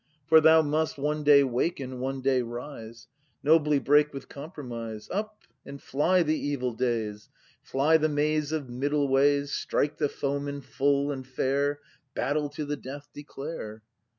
For 0.25 0.41
thou 0.41 0.63
must 0.63 0.97
One 0.97 1.23
day 1.23 1.43
waken, 1.43 1.99
one 1.99 2.21
day 2.21 2.41
rise. 2.41 3.05
Nobly 3.43 3.77
break 3.77 4.15
with 4.15 4.29
compromise;— 4.29 5.07
Up, 5.11 5.37
and 5.63 5.79
fly 5.79 6.23
the 6.23 6.33
evil 6.35 6.73
days. 6.73 7.29
Fly 7.61 7.97
the 7.97 8.09
maze 8.09 8.51
of 8.51 8.67
middle 8.67 9.07
ways. 9.07 9.51
Strike 9.51 9.99
the 9.99 10.09
foeman 10.09 10.61
full 10.61 11.11
and 11.11 11.27
fair. 11.27 11.81
Battle 12.15 12.49
to 12.49 12.65
the 12.65 12.77
death 12.77 13.09
declare! 13.13 13.83